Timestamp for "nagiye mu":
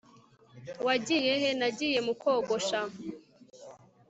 1.59-2.13